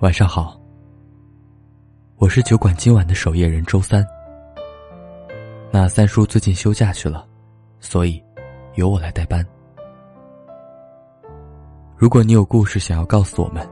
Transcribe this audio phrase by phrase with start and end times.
[0.00, 0.54] 晚上好，
[2.18, 4.04] 我是酒馆今晚的守夜人周三。
[5.70, 7.26] 那三叔最近休假去了，
[7.80, 8.22] 所以
[8.74, 9.42] 由我来代班。
[11.96, 13.66] 如果你有故事想要告诉我们，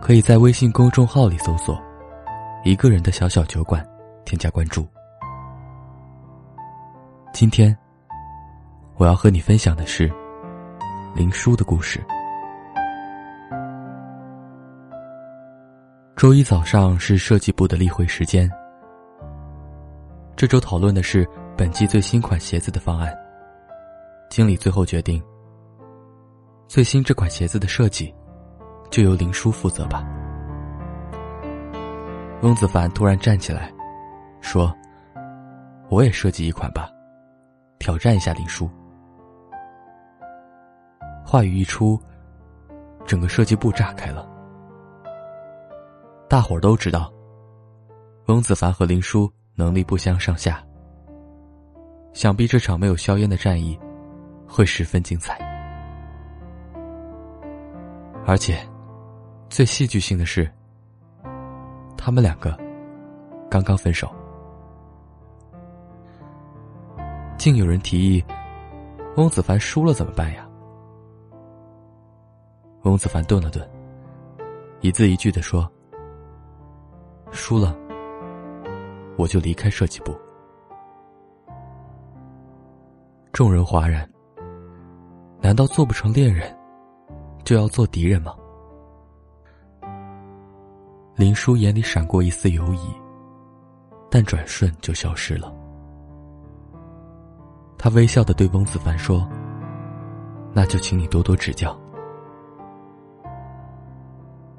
[0.00, 1.80] 可以在微信公众号里搜索
[2.64, 3.88] “一个人的小小酒馆”，
[4.26, 4.84] 添加关注。
[7.32, 7.76] 今天
[8.96, 10.12] 我要和你分享的是
[11.14, 12.04] 林叔的故事。
[16.16, 18.50] 周一早上是设计部的例会时间。
[20.34, 23.14] 这周讨论的是本季最新款鞋子的方案。
[24.30, 25.22] 经理最后决定，
[26.68, 28.12] 最新这款鞋子的设计
[28.90, 30.08] 就由林叔负责吧。
[32.40, 33.70] 翁子凡突然站起来，
[34.40, 34.74] 说
[35.90, 36.88] ：“我也设计一款吧，
[37.78, 38.68] 挑战一下林叔。”
[41.22, 41.98] 话语一出，
[43.04, 44.35] 整个设计部炸开了。
[46.28, 47.12] 大伙儿都知道，
[48.26, 50.62] 翁子凡和林殊能力不相上下。
[52.12, 53.78] 想必这场没有硝烟的战役
[54.48, 55.34] 会十分精彩。
[58.26, 58.58] 而且，
[59.48, 60.50] 最戏剧性的是，
[61.96, 62.58] 他们两个
[63.48, 64.10] 刚刚分手，
[67.38, 68.24] 竟有人提议：
[69.16, 70.44] 翁子凡输了怎么办呀？
[72.82, 73.68] 翁子凡顿了顿，
[74.80, 75.70] 一字一句的说。
[77.32, 77.76] 输了，
[79.16, 80.16] 我就离开设计部。
[83.32, 84.08] 众人哗然。
[85.42, 86.52] 难道做不成恋人，
[87.44, 88.34] 就要做敌人吗？
[91.14, 92.80] 林叔眼里闪过一丝犹疑，
[94.10, 95.54] 但转瞬就消失了。
[97.78, 99.28] 他微笑的对翁子凡说
[100.52, 101.78] ：“那就请你多多指教。”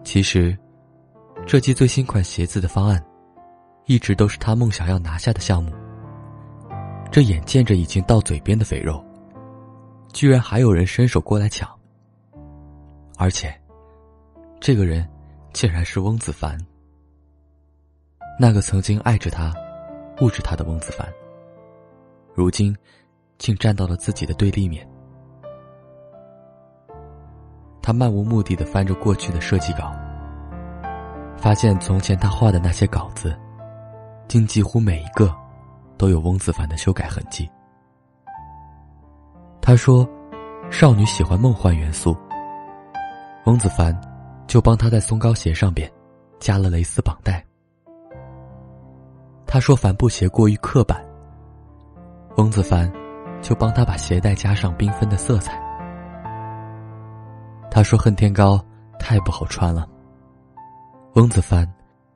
[0.06, 0.58] 其实。
[1.48, 3.02] 设计最新款鞋子的方案，
[3.86, 5.72] 一直都是他梦想要拿下的项目。
[7.10, 9.02] 这眼见着已经到嘴边的肥肉，
[10.12, 11.68] 居然还有人伸手过来抢。
[13.18, 13.56] 而且，
[14.60, 15.08] 这个人
[15.54, 16.58] 竟然是翁子凡。
[18.38, 19.54] 那个曾经爱着他、
[20.18, 21.08] 护着他的翁子凡，
[22.36, 22.76] 如今
[23.38, 24.86] 竟站到了自己的对立面。
[27.82, 29.98] 他漫无目的的翻着过去的设计稿。
[31.38, 33.38] 发现从前他画的那些稿子，
[34.28, 35.34] 竟几乎每一个
[35.98, 37.48] 都有翁子凡的修改痕迹。
[39.62, 40.08] 他说，
[40.72, 42.18] 少女喜欢梦幻元素，
[43.46, 43.96] 翁子凡
[44.48, 45.90] 就帮他在松糕鞋上边
[46.40, 47.44] 加了蕾丝绑带。
[49.46, 51.00] 他说帆布鞋过于刻板，
[52.38, 52.92] 翁子凡
[53.42, 55.54] 就帮他把鞋带加上缤纷的色彩。
[57.72, 58.60] 他说恨天高
[58.98, 59.88] 太不好穿了。
[61.18, 61.68] 翁子凡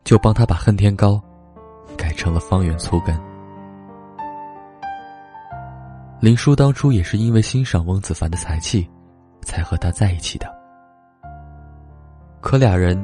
[0.03, 1.19] 就帮他把“恨天高”
[1.97, 3.19] 改成了“方圆粗根”。
[6.21, 8.87] 林叔当初也是因为欣赏翁子凡的才气，
[9.41, 10.47] 才和他在一起的。
[12.41, 12.95] 可俩人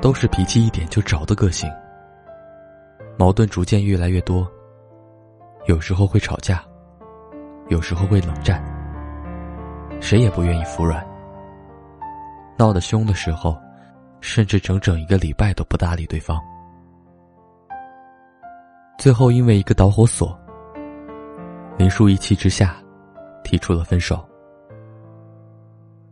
[0.00, 1.68] 都是脾气一点就着的个性，
[3.18, 4.48] 矛盾逐渐越来越多，
[5.66, 6.62] 有时候会吵架，
[7.66, 8.62] 有时候会冷战，
[10.00, 11.04] 谁也不愿意服软。
[12.56, 13.58] 闹得凶的时候。
[14.20, 16.40] 甚至整整一个礼拜都不搭理对方，
[18.98, 20.38] 最后因为一个导火索，
[21.78, 22.76] 林叔一气之下
[23.42, 24.24] 提出了分手。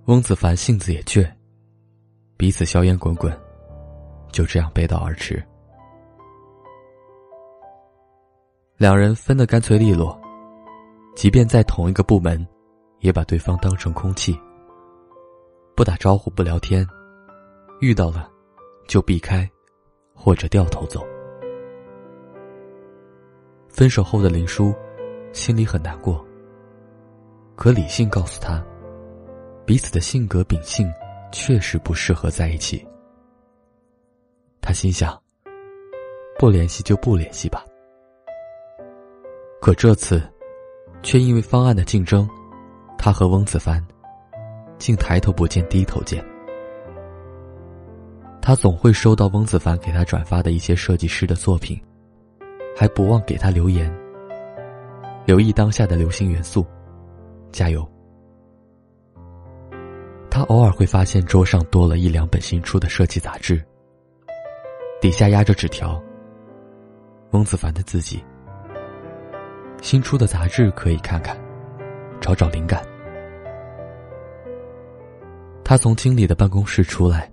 [0.06, 1.30] 翁子凡性子也倔，
[2.38, 3.38] 彼此硝烟滚滚，
[4.32, 5.42] 就这样背道而驰。
[8.78, 10.18] 两人分得干脆利落，
[11.14, 12.46] 即便在同一个部门，
[13.00, 14.34] 也把对方当成空气，
[15.76, 16.88] 不打招呼，不聊天。
[17.80, 18.28] 遇到了，
[18.88, 19.48] 就避开，
[20.14, 21.04] 或者掉头走。
[23.68, 24.74] 分手后的林叔
[25.32, 26.24] 心里很难过，
[27.54, 28.64] 可理性告诉他，
[29.64, 30.90] 彼此的性格秉性
[31.30, 32.84] 确实不适合在一起。
[34.60, 35.16] 他心想：
[36.38, 37.64] 不联系就不联系吧。
[39.60, 40.20] 可这次，
[41.02, 42.28] 却因为方案的竞争，
[42.96, 43.84] 他和翁子凡
[44.78, 46.24] 竟抬头不见低头见。
[48.40, 51.78] 他总会收到翁子凡给他转发的一些设计师的作品，
[52.76, 53.92] 还不忘给他留言。
[55.26, 56.64] 留意当下的流行元素，
[57.52, 57.86] 加油。
[60.30, 63.62] 他偶尔会发现桌上多了一两本新出的设计杂志，
[65.00, 66.02] 底下压着纸条。
[67.32, 68.22] 翁子凡的字迹。
[69.82, 71.36] 新出的杂志可以看看，
[72.20, 72.82] 找找灵感。
[75.62, 77.30] 他从经理的办公室出来。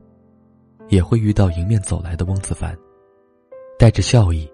[0.89, 2.77] 也会遇到迎面走来的翁子凡，
[3.77, 4.49] 带着笑意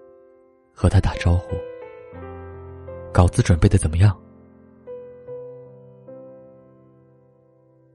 [0.74, 1.56] 和他打招呼。
[3.12, 4.16] 稿子准备的怎么样？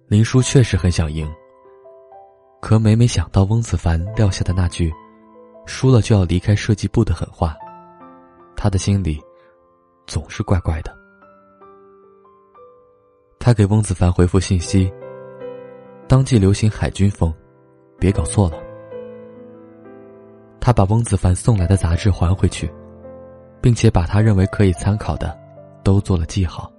[0.08, 1.30] 林叔确实很想赢，
[2.62, 4.94] 可每每想到翁子凡撂下的那句
[5.66, 7.56] “输了就要离开设计部”的狠话，
[8.56, 9.20] 他的心里
[10.06, 10.96] 总是怪怪的。
[13.40, 14.92] 他给翁子凡回复信息
[16.08, 17.34] ：“当季流行海军风。”
[18.00, 18.58] 别搞错了。
[20.60, 22.72] 他把翁子凡送来的杂志还回去，
[23.62, 25.38] 并且把他认为可以参考的
[25.84, 26.72] 都做了记号，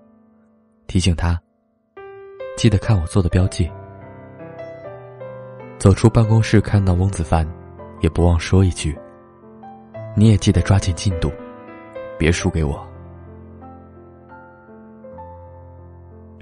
[0.86, 1.38] 提醒他
[2.56, 3.70] 记得看我做的标记。
[5.78, 7.48] 走出办公室，看到翁子凡，
[8.00, 8.98] 也不忘说一句
[10.16, 11.30] ：“你也记得抓紧进度，
[12.18, 12.84] 别输给我。”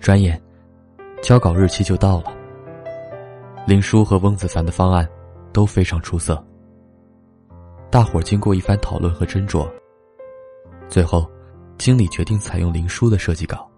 [0.01, 0.41] 转眼，
[1.23, 2.36] 交稿日期就到了。
[3.67, 5.07] 林叔和翁子凡的方案
[5.53, 6.41] 都非常出色，
[7.91, 9.69] 大伙儿经过一番讨论和斟酌，
[10.89, 11.29] 最后，
[11.77, 13.69] 经理决定采用林叔的设计稿。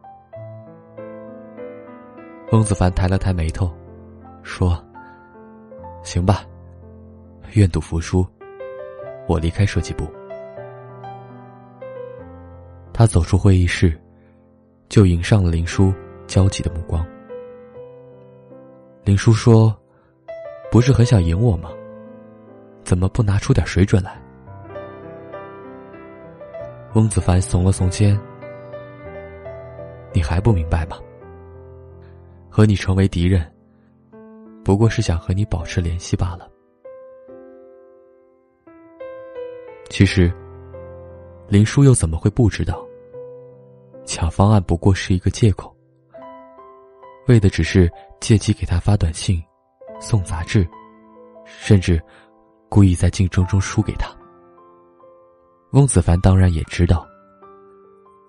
[2.52, 3.73] 翁子凡抬了抬眉头，
[4.43, 4.79] 说
[6.05, 6.44] ：“行吧，
[7.55, 8.26] 愿赌服输，
[9.26, 10.06] 我离开设计部。”
[12.93, 13.99] 他走出会议室，
[14.91, 15.94] 就迎上了林叔
[16.26, 17.02] 焦急的目光。
[19.06, 19.75] 林叔说。
[20.70, 21.73] 不是很想赢我吗？
[22.85, 24.20] 怎么不拿出点水准来？
[26.94, 28.19] 翁子凡耸了耸肩，
[30.12, 30.99] 你还不明白吗？
[32.50, 33.47] 和你成为敌人，
[34.65, 36.47] 不过是想和你保持联系罢了。
[39.88, 40.31] 其实，
[41.49, 42.85] 林叔又怎么会不知道？
[44.05, 45.75] 抢方案不过是一个借口，
[47.26, 49.43] 为的只是借机给他发短信。
[50.00, 50.67] 送杂志，
[51.45, 52.00] 甚至
[52.69, 54.15] 故意在竞争中输给他。
[55.73, 57.06] 翁子凡当然也知道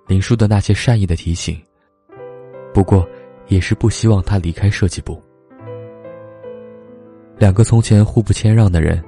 [0.08, 1.60] 林叔的那些善意的提醒，
[2.74, 3.08] 不过
[3.48, 5.22] 也是不希望他离开设计部。
[7.38, 9.02] 两个从前互不谦让的人，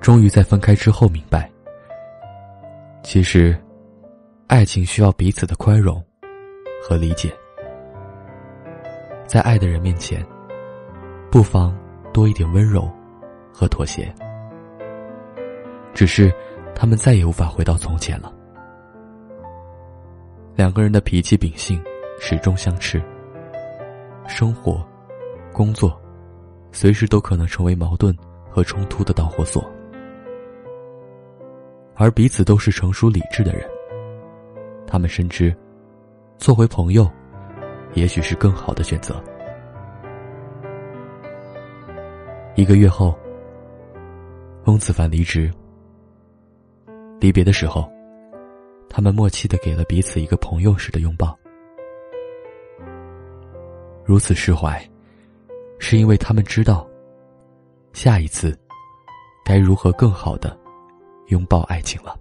[0.00, 1.50] 终于在分开之后明白，
[3.02, 3.56] 其实
[4.46, 6.02] 爱情需要彼此的宽容
[6.80, 7.34] 和理解，
[9.26, 10.24] 在爱的人面前。
[11.34, 11.76] 不妨
[12.12, 12.88] 多一点温柔
[13.52, 14.14] 和妥协，
[15.92, 16.32] 只是
[16.76, 18.32] 他们再也无法回到从前了。
[20.54, 21.82] 两个人的脾气秉性
[22.20, 23.02] 始终相斥，
[24.28, 24.80] 生活、
[25.52, 26.00] 工作，
[26.70, 28.16] 随时都可能成为矛盾
[28.48, 29.60] 和冲突的导火索。
[31.96, 33.68] 而彼此都是成熟理智的人，
[34.86, 35.52] 他们深知，
[36.38, 37.10] 做回朋友，
[37.94, 39.20] 也许是更好的选择。
[42.56, 43.12] 一个月后，
[44.64, 45.52] 翁子凡离职。
[47.20, 47.90] 离别的时候，
[48.88, 51.36] 他们默契的给了彼此一个朋友式的拥抱。
[54.04, 54.80] 如此释怀，
[55.80, 56.86] 是因为他们知道，
[57.92, 58.56] 下一次，
[59.44, 60.56] 该如何更好的
[61.28, 62.14] 拥抱爱情了。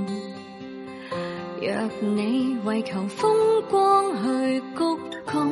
[1.62, 3.30] 若你为求风
[3.70, 4.84] 光去鞠
[5.24, 5.52] 躬，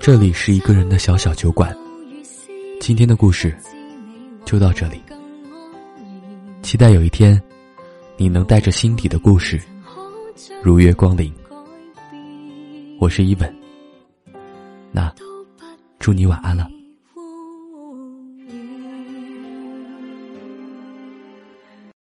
[0.00, 1.76] 这里是一个人的小小酒馆，
[2.80, 3.54] 今天的故事
[4.44, 5.00] 就到这里，
[6.62, 7.40] 期待有一天
[8.16, 9.60] 你能带着心底的故事，
[10.62, 11.32] 如约光临。
[12.98, 13.54] 我是一本，
[14.92, 15.12] 那
[16.00, 16.68] 祝你晚安了。